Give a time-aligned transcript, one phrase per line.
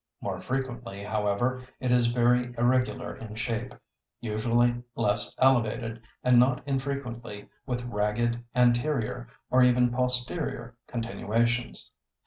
[0.19, 3.75] More frequently, however, it is very irregular in shape,
[4.19, 11.91] usually less elevated, and not infrequently with ragged anterior, or even posterior continuations."